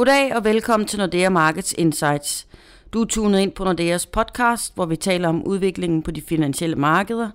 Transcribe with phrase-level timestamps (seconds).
[0.00, 2.46] Goddag og velkommen til Nordea Markets Insights.
[2.92, 6.76] Du er tunet ind på Nordeas podcast, hvor vi taler om udviklingen på de finansielle
[6.76, 7.30] markeder.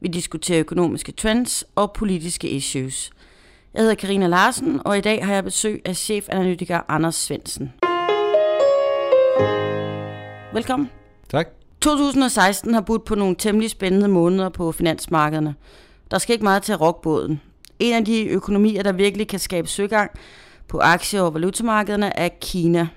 [0.00, 3.10] Vi diskuterer økonomiske trends og politiske issues.
[3.74, 7.72] Jeg hedder Karina Larsen, og i dag har jeg besøg af chefanalytiker Anders Svensen.
[10.52, 10.90] Velkommen.
[11.30, 11.48] Tak.
[11.80, 15.54] 2016 har budt på nogle temmelig spændende måneder på finansmarkederne.
[16.10, 17.40] Der skal ikke meget til at rokke båden.
[17.78, 20.10] En af de økonomier, der virkelig kan skabe søgang
[20.70, 22.88] på aktie- og valutamarkederne, er Kina.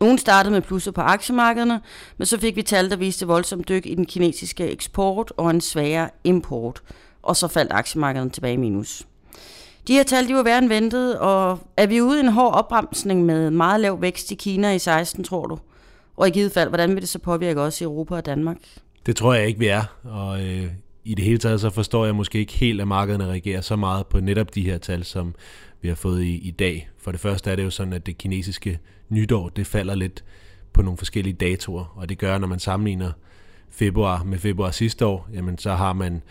[0.00, 1.80] Ugen startede med plusser på aktiemarkederne,
[2.18, 5.60] men så fik vi tal, der viste voldsomt dyk i den kinesiske eksport og en
[5.60, 6.82] svagere import.
[7.22, 9.06] Og så faldt aktiemarkederne tilbage i minus.
[9.88, 12.54] De her tal de var værre end ventet, og er vi ude i en hård
[12.54, 15.58] opbremsning med meget lav vækst i Kina i 16, tror du?
[16.16, 18.58] Og i givet fald, hvordan vil det så påvirke os i Europa og Danmark?
[19.06, 19.82] Det tror jeg ikke, vi er.
[20.04, 20.66] Og øh,
[21.04, 24.06] i det hele taget, så forstår jeg måske ikke helt, at markederne reagerer så meget
[24.06, 25.34] på netop de her tal, som
[25.80, 26.88] vi har fået i, i dag.
[26.98, 28.78] For det første er det jo sådan, at det kinesiske
[29.08, 30.24] nytår, det falder lidt
[30.72, 33.12] på nogle forskellige datoer, og det gør, når man sammenligner
[33.70, 36.22] februar med februar sidste år, jamen så har man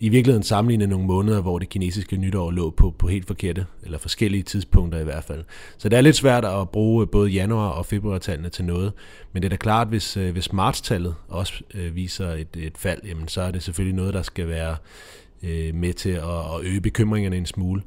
[0.00, 3.98] i virkeligheden sammenligne nogle måneder, hvor det kinesiske nytår lå på, på helt forkerte, eller
[3.98, 5.44] forskellige tidspunkter i hvert fald.
[5.78, 8.92] Så det er lidt svært at bruge både januar- og februartallene til noget,
[9.32, 13.00] men det er da klart, hvis, øh, hvis martstallet også øh, viser et, et fald,
[13.04, 14.76] jamen så er det selvfølgelig noget, der skal være
[15.42, 17.82] øh, med til at, at øge bekymringerne en smule.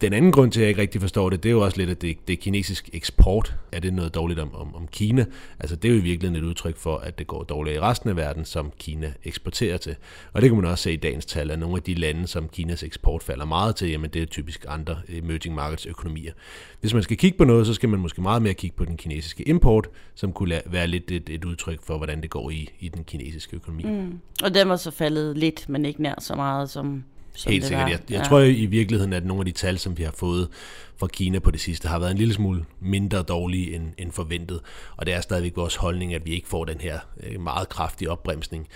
[0.00, 1.90] Den anden grund til, at jeg ikke rigtig forstår det, det er jo også lidt,
[1.90, 3.56] at det, det er kinesisk eksport.
[3.72, 5.24] Er det noget dårligt om, om, om Kina?
[5.58, 8.10] Altså det er jo i virkeligheden et udtryk for, at det går dårligt i resten
[8.10, 9.96] af verden, som Kina eksporterer til.
[10.32, 12.48] Og det kan man også se i dagens tal, at nogle af de lande, som
[12.48, 16.32] Kinas eksport falder meget til, jamen det er typisk andre emerging markets økonomier.
[16.80, 18.96] Hvis man skal kigge på noget, så skal man måske meget mere kigge på den
[18.96, 22.88] kinesiske import, som kunne være lidt et, et udtryk for, hvordan det går i, i
[22.88, 23.82] den kinesiske økonomi.
[23.82, 24.18] Mm.
[24.42, 27.90] Og den var så faldet lidt, men ikke nær så meget som som Helt sikkert.
[27.90, 28.24] Jeg, jeg ja.
[28.24, 30.48] tror i virkeligheden, at nogle af de tal, som vi har fået
[30.96, 34.60] fra Kina på det sidste, har været en lille smule mindre dårlige end, end forventet.
[34.96, 38.10] Og det er stadigvæk vores holdning, at vi ikke får den her øh, meget kraftige
[38.10, 38.68] opbremsning.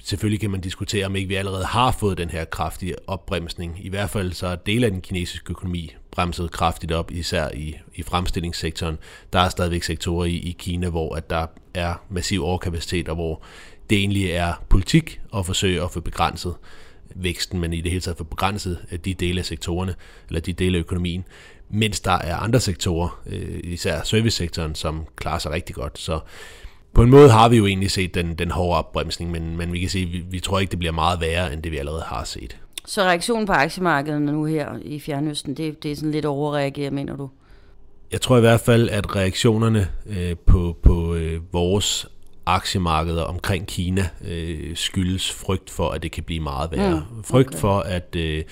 [0.00, 3.78] Selvfølgelig kan man diskutere, om ikke vi allerede har fået den her kraftige opbremsning.
[3.80, 7.76] I hvert fald så er del af den kinesiske økonomi bremset kraftigt op, især i,
[7.94, 8.98] i fremstillingssektoren.
[9.32, 13.42] Der er stadigvæk sektorer i, i Kina, hvor at der er massiv overkapacitet, og hvor
[13.90, 16.54] det egentlig er politik at forsøge at få begrænset
[17.14, 19.94] væksten, men i det hele taget for begrænset de dele af sektorerne,
[20.28, 21.24] eller de dele af økonomien,
[21.68, 25.98] mens der er andre sektorer, øh, især servicesektoren, som klarer sig rigtig godt.
[25.98, 26.20] Så
[26.94, 29.80] på en måde har vi jo egentlig set den, den hårde opbremsning, men, men vi
[29.80, 32.24] kan sige, vi, vi tror ikke, det bliver meget værre, end det vi allerede har
[32.24, 32.56] set.
[32.86, 37.16] Så reaktionen på aktiemarkedet nu her i Fjernøsten, det, det er sådan lidt overreageret, mener
[37.16, 37.30] du?
[38.12, 42.08] Jeg tror i hvert fald, at reaktionerne øh, på, på øh, vores
[42.46, 47.04] aktiemarkeder omkring Kina øh, skyldes frygt for, at det kan blive meget værre.
[47.10, 47.28] Mm, okay.
[47.28, 48.42] Frygt for, at, øh,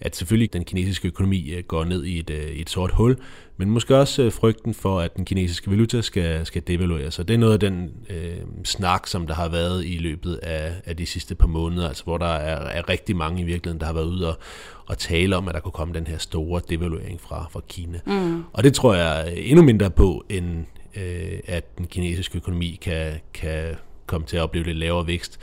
[0.00, 3.16] at selvfølgelig den kinesiske økonomi øh, går ned i et, øh, et sort hul,
[3.56, 7.14] men måske også øh, frygten for, at den kinesiske valuta skal, skal devalueres.
[7.14, 10.72] Så det er noget af den øh, snak, som der har været i løbet af,
[10.84, 13.86] af de sidste par måneder, altså hvor der er, er rigtig mange i virkeligheden, der
[13.86, 14.38] har været ude og,
[14.86, 18.00] og tale om, at der kunne komme den her store devaluering fra, fra Kina.
[18.06, 18.44] Mm.
[18.52, 20.64] Og det tror jeg endnu mindre på, end,
[20.96, 23.74] øh, at den kinesiske økonomi kan, kan
[24.06, 25.38] komme til at opleve lidt lavere vækst.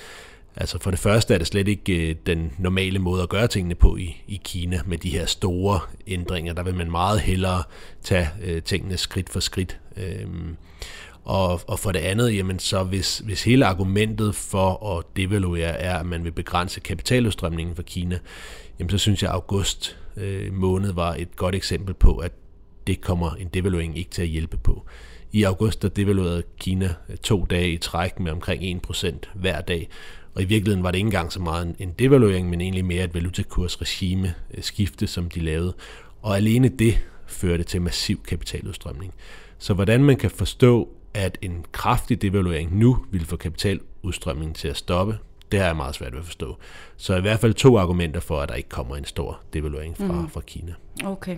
[0.55, 3.75] Altså for det første er det slet ikke øh, den normale måde at gøre tingene
[3.75, 6.53] på i, i Kina med de her store ændringer.
[6.53, 7.63] Der vil man meget hellere
[8.03, 9.79] tage øh, tingene skridt for skridt.
[9.97, 10.57] Øhm,
[11.23, 15.99] og, og for det andet, jamen så hvis, hvis hele argumentet for at devaluere er,
[15.99, 18.19] at man vil begrænse kapitaludstrømningen fra Kina,
[18.79, 22.31] jamen så synes jeg, at august øh, måned var et godt eksempel på, at
[22.87, 24.85] det kommer en devaluering ikke til at hjælpe på.
[25.31, 26.93] I august der devaluerede Kina
[27.23, 29.89] to dage i træk med omkring 1% hver dag,
[30.37, 33.13] og i virkeligheden var det ikke engang så meget en devaluering, men egentlig mere et
[33.13, 35.73] valutakursregime øh, skifte, som de lavede.
[36.21, 39.13] Og alene det førte til massiv kapitaludstrømning.
[39.57, 44.77] Så hvordan man kan forstå, at en kraftig devaluering nu vil få kapitaludstrømningen til at
[44.77, 45.17] stoppe,
[45.51, 46.57] det har jeg meget svært ved at forstå.
[46.97, 50.21] Så i hvert fald to argumenter for, at der ikke kommer en stor devaluering fra,
[50.21, 50.29] mm.
[50.29, 50.73] fra Kina.
[51.03, 51.37] Okay.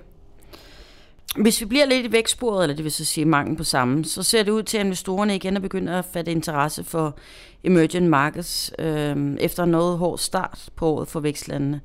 [1.38, 4.24] Hvis vi bliver lidt i vækstsporet, eller det vil så sige mangel på samme, så
[4.24, 7.18] ser det ud til, at investorerne igen er begyndt at fatte interesse for
[7.64, 11.82] emerging markets øh, efter noget hård start på året for vækstlandene.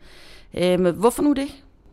[0.55, 1.49] Øh, hvorfor nu det?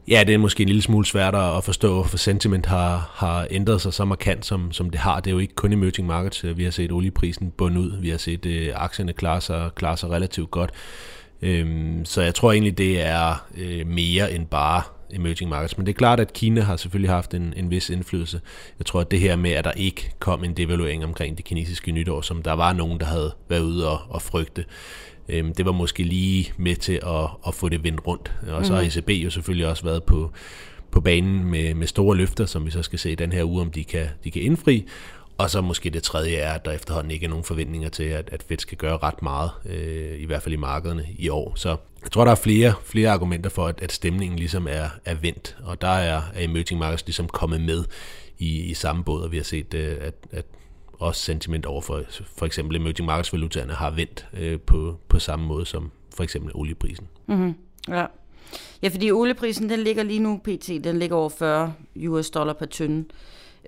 [0.07, 3.81] Ja, det er måske en lille smule svært at forstå, for sentiment har, har ændret
[3.81, 5.19] sig så markant, som, som det har.
[5.19, 6.43] Det er jo ikke kun emerging markets.
[6.43, 8.01] Øh, vi har set olieprisen bunde ud.
[8.01, 10.71] Vi har set øh, aktierne klare sig, klare sig relativt godt.
[11.41, 14.81] Øhm, så jeg tror egentlig, det er øh, mere end bare
[15.13, 15.77] emerging markets.
[15.77, 18.41] Men det er klart, at Kina har selvfølgelig haft en, en vis indflydelse.
[18.79, 21.91] Jeg tror, at det her med, at der ikke kom en devaluering omkring det kinesiske
[21.91, 24.65] nytår, som der var nogen, der havde været ude og, og frygte,
[25.29, 28.31] øhm, det var måske lige med til at, at få det vendt rundt.
[28.47, 28.87] Og så har mhm.
[28.87, 30.31] ECB jo selvfølgelig også været på,
[30.91, 33.71] på banen med, med store løfter, som vi så skal se den her uge, om
[33.71, 34.87] de kan, de kan indfri.
[35.37, 38.29] Og så måske det tredje er, at der efterhånden ikke er nogen forventninger til, at,
[38.31, 41.53] at Fed skal gøre ret meget, øh, i hvert fald i markederne i år.
[41.55, 45.15] Så jeg tror, der er flere, flere argumenter for, at, at stemningen ligesom er, er
[45.15, 47.83] vendt, og der er, er emerging markets ligesom kommet med
[48.39, 50.45] i, i samme båd, og vi har set, øh, at, at
[51.01, 52.03] også sentiment over for,
[52.35, 56.51] for eksempel emerging markets valutaerne har vendt øh, på, på samme måde som for eksempel
[56.55, 57.07] olieprisen.
[57.27, 57.53] Mm-hmm.
[57.87, 58.05] Ja.
[58.81, 60.67] ja, fordi olieprisen den ligger lige nu, pt.
[60.67, 61.73] den ligger over 40
[62.07, 63.05] US dollar per tynde.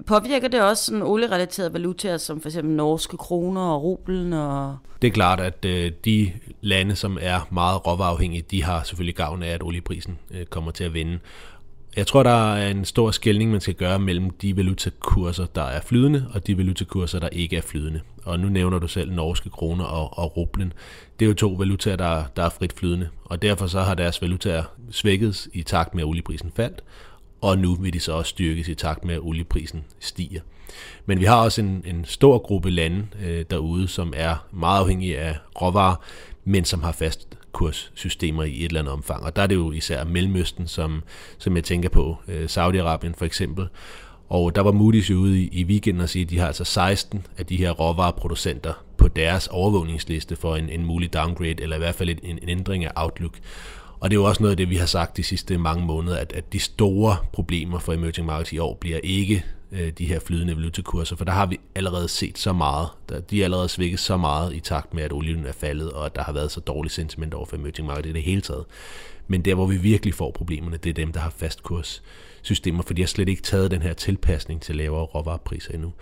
[0.06, 4.34] Påvirker det også sådan olierelaterede valutaer, som for eksempel norske kroner og rublen?
[4.34, 4.78] Og...
[5.02, 6.32] Det er klart, at øh, de
[6.62, 10.84] lande, som er meget råvareafhængige, de har selvfølgelig gavn af, at olieprisen øh, kommer til
[10.84, 11.20] at vende.
[11.96, 15.82] Jeg tror, der er en stor skældning, man skal gøre mellem de valutakurser, der er
[15.82, 18.02] flydende, og de valutakurser, der ikke er flydende.
[18.24, 20.74] Og nu nævner du selv norske kroner og, og rublen.
[21.20, 24.22] Det er jo to valutaer, der, der er frit flydende, og derfor så har deres
[24.22, 26.84] valutaer svækket i takt med, at olieprisen faldt,
[27.44, 30.42] og nu vil de så også styrkes i takt med, at olieprisen stiger.
[31.06, 35.20] Men vi har også en, en stor gruppe lande øh, derude, som er meget afhængige
[35.20, 35.96] af råvarer,
[36.46, 39.24] men som har fast kurssystemer i et eller andet omfang.
[39.24, 41.04] Og der er det jo især Mellemøsten, som,
[41.38, 43.68] som jeg tænker på, øh, Saudi-Arabien for eksempel.
[44.30, 46.64] Og der var Moody's jo ude i, i weekenden og sige, at de har altså
[46.64, 51.80] 16 af de her råvareproducenter på deres overvågningsliste for en, en mulig downgrade, eller i
[51.80, 53.34] hvert fald en, en ændring af outlook.
[54.04, 56.18] Og det er jo også noget af det, vi har sagt de sidste mange måneder,
[56.18, 60.20] at, at de store problemer for emerging markets i år bliver ikke øh, de her
[60.20, 62.88] flydende valutakurser, for der har vi allerede set så meget.
[63.10, 66.06] Der, de er allerede svækket så meget i takt med, at olien er faldet, og
[66.06, 68.66] at der har været så dårligt sentiment over for emerging markets i det hele taget.
[69.28, 73.02] Men der, hvor vi virkelig får problemerne, det er dem, der har fastkurssystemer, for de
[73.02, 75.94] har slet ikke taget den her tilpasning til lavere råvarepriser endnu.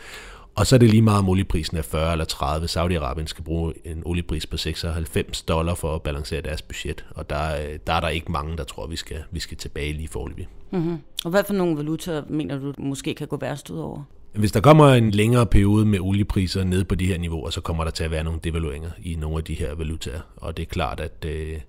[0.55, 2.67] Og så er det lige meget, om olieprisen er 40 eller 30.
[2.67, 7.05] Saudi-Arabien skal bruge en oliepris på 96 dollar for at balancere deres budget.
[7.09, 10.07] Og der, der er der ikke mange, der tror, vi skal, vi skal tilbage lige
[10.07, 10.47] forløbig.
[10.71, 10.97] Mm-hmm.
[11.25, 14.03] Og hvad for nogle valutaer mener du måske kan gå værst ud over?
[14.33, 17.83] Hvis der kommer en længere periode med oliepriser ned på de her niveauer, så kommer
[17.83, 20.19] der til at være nogle devalueringer i nogle af de her valutaer.
[20.35, 21.59] Og det er klart, at øh,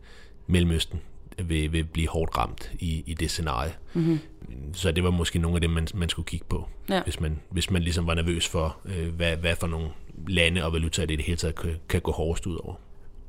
[0.46, 1.00] Mellemøsten
[1.38, 3.72] vil, vil blive hårdt ramt i, i det scenarie.
[3.94, 4.18] Mm-hmm.
[4.72, 7.02] Så det var måske nogle af dem, man, man skulle kigge på, ja.
[7.02, 9.88] hvis, man, hvis man ligesom var nervøs for, øh, hvad, hvad for nogle
[10.28, 12.74] lande og valutaer det i det hele taget kan, kan gå hårdest ud over.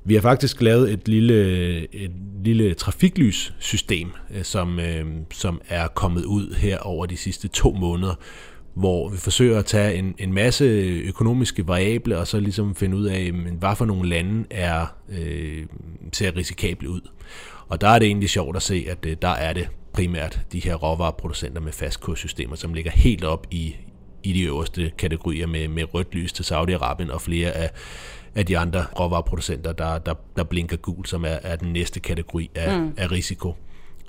[0.05, 2.11] Vi har faktisk lavet et lille, et
[2.43, 8.15] lille trafiklyssystem, øh, som, øh, som er kommet ud her over de sidste to måneder,
[8.73, 10.65] hvor vi forsøger at tage en, en masse
[11.05, 15.65] økonomiske variable og så ligesom finde ud af, men hvad for nogle lande er, øh,
[16.13, 17.01] ser risikable ud.
[17.73, 20.59] Og der er det egentlig sjovt at se, at øh, der er det primært de
[20.59, 23.75] her råvareproducenter med fastkurssystemer, som ligger helt op i,
[24.23, 27.71] i de øverste kategorier med, med rødt lys til Saudi-Arabien og flere af,
[28.35, 32.49] af de andre råvareproducenter, der, der, der blinker gul, som er, er den næste kategori
[32.55, 32.93] af, mm.
[32.97, 33.55] af risiko.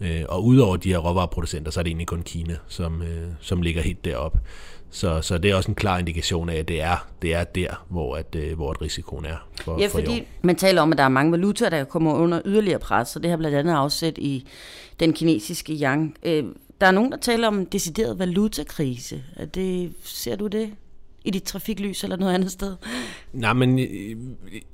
[0.01, 3.63] Øh, og udover de her råvareproducenter, så er det egentlig kun Kina, som, øh, som
[3.63, 4.39] ligger helt deroppe.
[4.95, 7.85] Så, så det er også en klar indikation af, at det er, det er der,
[7.89, 10.99] hvor, at, øh, hvor at risikoen er for, Ja, fordi for man taler om, at
[10.99, 14.19] der er mange valutaer, der kommer under yderligere pres, så det har blandt andet afsæt
[14.19, 14.47] i
[15.01, 16.17] den kinesiske yang.
[16.23, 16.45] Øh,
[16.81, 19.23] der er nogen, der taler om en decideret valutakrise.
[19.37, 20.71] Er det, ser du det?
[21.27, 22.77] i dit trafiklys eller noget andet sted?
[23.33, 24.17] Nej, men øh,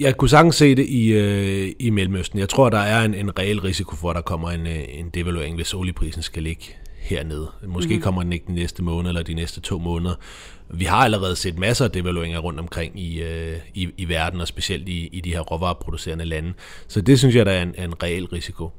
[0.00, 2.38] jeg kunne sagtens se det i, øh, i Mellemøsten.
[2.38, 5.11] Jeg tror, der er en, en reel risiko for, at der kommer en, øh, en
[5.11, 6.64] devaluering, hvis olieprisen skal ligge
[7.10, 7.50] hernede.
[7.66, 8.02] Måske mm.
[8.02, 10.14] kommer den ikke den næste måned eller de næste to måneder.
[10.70, 14.48] Vi har allerede set masser af devalueringer rundt omkring i, øh, i, i verden, og
[14.48, 16.52] specielt i, i de her råvareproducerende lande.
[16.88, 18.70] Så det synes jeg, der er en, en reel risiko.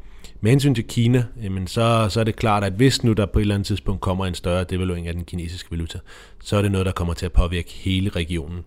[0.42, 3.40] Med hensyn til Kina, jamen så, så er det klart, at hvis nu der på
[3.40, 6.00] et eller andet tidspunkt kommer en større devaluering af den kinesiske valuta,
[6.44, 8.60] så er det noget, der kommer til at påvirke hele regionen.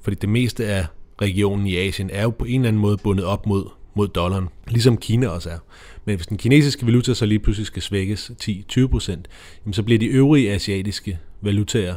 [0.00, 0.86] Fordi det meste af
[1.22, 4.48] regionen i Asien er jo på en eller anden måde bundet op mod, mod dollaren,
[4.68, 5.58] ligesom Kina også er.
[6.04, 9.20] Men hvis den kinesiske valuta så lige pludselig skal svækkes 10-20%,
[9.72, 11.96] så bliver de øvrige asiatiske valutaer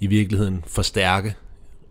[0.00, 1.34] i virkeligheden forstærke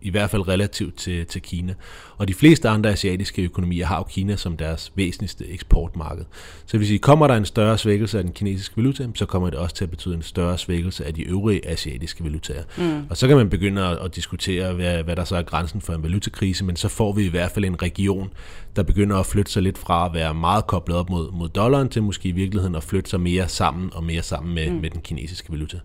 [0.02, 1.74] i hvert fald relativt til, til Kina.
[2.18, 6.26] Og de fleste andre asiatiske økonomier har jo Kina som deres væsentligste eksportmarked.
[6.66, 9.60] Så hvis I kommer der en større svækkelse af den kinesiske valuta, så kommer det
[9.60, 12.64] også til at betyde en større svækkelse af de øvrige asiatiske valutaer.
[12.78, 13.04] Mm.
[13.10, 15.94] Og så kan man begynde at, at diskutere, hvad, hvad der så er grænsen for
[15.94, 18.30] en valutakrise, men så får vi i hvert fald en region,
[18.76, 21.90] der begynder at flytte sig lidt fra at være meget koblet op mod, mod dollaren,
[21.90, 24.76] til måske i virkeligheden at flytte sig mere sammen og mere sammen med, mm.
[24.76, 25.78] med den kinesiske valuta.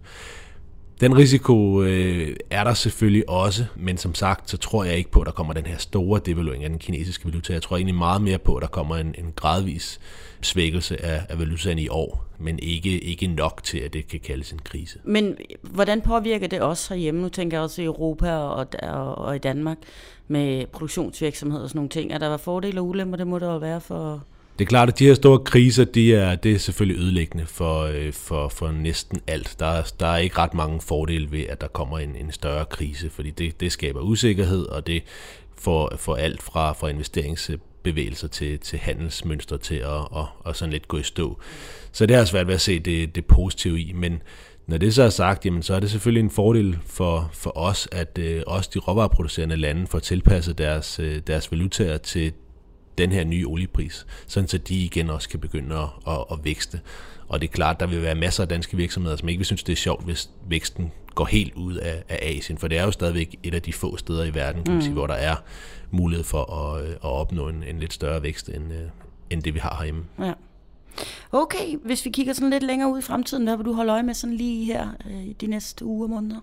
[1.00, 5.20] Den risiko øh, er der selvfølgelig også, men som sagt, så tror jeg ikke på,
[5.20, 7.52] at der kommer den her store devaluering af den kinesiske valuta.
[7.52, 10.00] Jeg tror egentlig meget mere på, at der kommer en, en gradvis
[10.40, 14.52] svækkelse af, af valutaen i år, men ikke, ikke nok til, at det kan kaldes
[14.52, 14.98] en krise.
[15.04, 17.22] Men hvordan påvirker det også herhjemme?
[17.22, 19.78] Nu tænker jeg også i Europa og, og, og i Danmark
[20.28, 22.12] med produktionsvirksomhed og sådan nogle ting.
[22.12, 23.16] Er der fordele og ulemper?
[23.16, 24.24] Det må der jo være for
[24.58, 27.80] det er klart, at de her store kriser, de er, det er selvfølgelig ødelæggende for,
[27.80, 29.56] øh, for, for næsten alt.
[29.58, 33.10] Der, der er ikke ret mange fordele ved, at der kommer en, en større krise,
[33.10, 35.02] fordi det, det skaber usikkerhed, og det
[35.58, 40.88] får, får alt fra, fra investeringsbevægelser til, til handelsmønstre til at og, og sådan lidt
[40.88, 41.40] gå i stå.
[41.92, 44.22] Så det har svært ved at se det, det positive i, men
[44.66, 47.88] når det så er sagt, jamen, så er det selvfølgelig en fordel for, for os,
[47.92, 52.32] at øh, også de råvareproducerende lande får tilpasset deres, øh, deres valutaer til
[52.98, 56.80] den her nye oliepris, sådan så de igen også kan begynde at, at, at vækste.
[57.28, 59.62] Og det er klart, der vil være masser af danske virksomheder, som ikke vil synes,
[59.62, 62.90] det er sjovt, hvis væksten går helt ud af, af Asien, for det er jo
[62.90, 64.96] stadigvæk et af de få steder i verden, kan man sige, mm.
[64.96, 65.36] hvor der er
[65.90, 68.88] mulighed for at, at opnå en, en lidt større vækst, end, øh,
[69.30, 70.04] end det vi har herhjemme.
[70.18, 70.32] Ja.
[71.32, 74.02] Okay, hvis vi kigger sådan lidt længere ud i fremtiden, hvad vil du holde øje
[74.02, 76.40] med sådan lige her øh, de næste uger og måneder?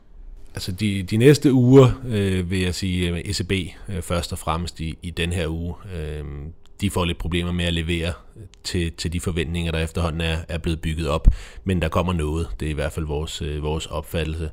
[0.54, 3.52] Altså de, de næste uger, øh, vil jeg sige, øh, ECB
[3.90, 6.24] øh, først og fremmest i, i den her uge, øh,
[6.82, 8.14] de får lidt problemer med at levere
[8.64, 11.28] til, til de forventninger, der efterhånden er, er blevet bygget op.
[11.64, 12.48] Men der kommer noget.
[12.60, 14.50] Det er i hvert fald vores, øh, vores opfattelse.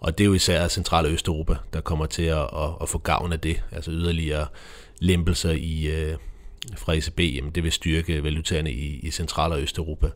[0.00, 2.98] Og det er jo især Central- og Østeuropa, der kommer til at, at, at få
[2.98, 3.62] gavn af det.
[3.72, 4.46] Altså yderligere
[4.98, 6.16] lempelser i, øh,
[6.76, 10.10] fra ECB, jamen det vil styrke valutaerne i, i Central- og Østeuropa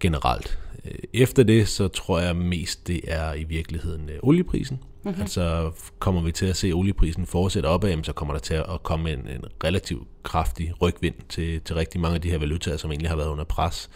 [0.00, 0.58] generelt.
[0.84, 4.78] Øh, efter det, så tror jeg mest, det er i virkeligheden øh, olieprisen.
[5.04, 5.20] Mm-hmm.
[5.20, 9.12] Altså kommer vi til at se olieprisen fortsætte opad, så kommer der til at komme
[9.12, 13.10] en, en relativt kraftig rygvind til, til rigtig mange af de her valutaer, som egentlig
[13.10, 13.90] har været under pres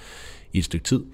[0.52, 1.04] i et stykke tid.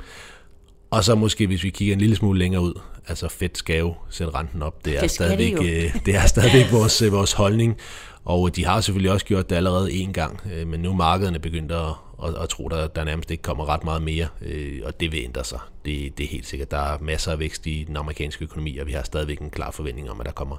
[0.91, 3.95] Og så måske, hvis vi kigger en lille smule længere ud, altså Fed skal jo
[4.11, 4.85] sætte renten op.
[4.85, 7.77] Det er det stadigvæk, det, øh, det er stadigvæk vores, vores holdning.
[8.25, 11.39] Og de har selvfølgelig også gjort det allerede en gang, øh, men nu er markederne
[11.39, 11.87] begyndt at,
[12.25, 15.21] at, at tro, at der nærmest ikke kommer ret meget mere, øh, og det vil
[15.25, 15.59] ændre sig.
[15.85, 16.71] Det, det er helt sikkert.
[16.71, 19.71] Der er masser af vækst i den amerikanske økonomi, og vi har stadigvæk en klar
[19.71, 20.57] forventning om, at der kommer,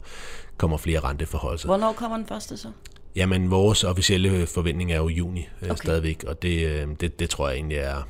[0.58, 1.66] kommer flere renteforhold.
[1.66, 2.68] Hvornår kommer den første så?
[3.16, 5.76] Jamen, vores officielle forventning er jo juni okay.
[5.76, 8.02] stadigvæk, og det, det, det tror jeg egentlig er,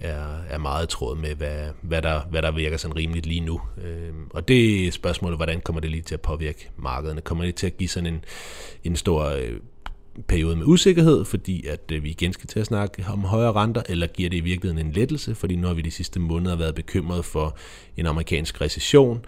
[0.00, 3.60] er, er meget tråd med, hvad, hvad, der, hvad der virker sådan rimeligt lige nu.
[3.84, 7.20] Øh, og det spørgsmål, hvordan kommer det lige til at påvirke markederne?
[7.20, 8.24] Kommer det til at give sådan en,
[8.84, 9.52] en stor øh,
[10.28, 13.82] periode med usikkerhed, fordi at øh, vi igen skal til at snakke om højere renter,
[13.88, 16.74] eller giver det i virkeligheden en lettelse, fordi nu har vi de sidste måneder været
[16.74, 17.56] bekymret for
[17.96, 19.24] en amerikansk recession,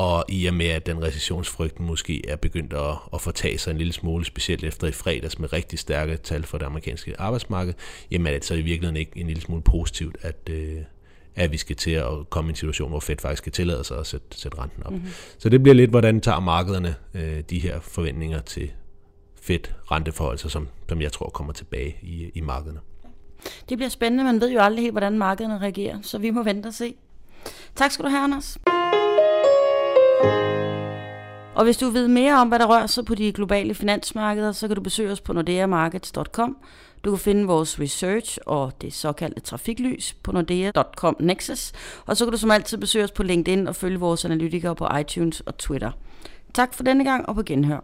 [0.00, 3.78] og i og med, at den recessionsfrygten måske er begyndt at, at fortage sig en
[3.78, 7.74] lille smule, specielt efter i fredags med rigtig stærke tal for det amerikanske arbejdsmarked,
[8.10, 10.78] jamen er det så i virkeligheden ikke en lille smule positivt, at, øh,
[11.36, 13.98] at vi skal til at komme i en situation, hvor Fed faktisk skal tillade sig
[13.98, 14.92] at sætte, sætte renten op.
[14.92, 15.08] Mm-hmm.
[15.38, 18.70] Så det bliver lidt, hvordan tager markederne øh, de her forventninger til
[19.42, 22.80] Fed renteforhold, som, som jeg tror kommer tilbage i, i markederne.
[23.68, 26.66] Det bliver spændende, man ved jo aldrig helt, hvordan markederne reagerer, så vi må vente
[26.66, 26.94] og se.
[27.76, 28.58] Tak skal du have, Anders.
[31.54, 34.66] Og hvis du vil mere om, hvad der rører sig på de globale finansmarkeder, så
[34.66, 36.56] kan du besøge os på nordeamarkets.com.
[37.04, 41.72] Du kan finde vores research og det såkaldte trafiklys på nordea.com Nexus.
[42.06, 44.88] Og så kan du som altid besøge os på LinkedIn og følge vores analytikere på
[45.00, 45.90] iTunes og Twitter.
[46.54, 47.80] Tak for denne gang og på genhør.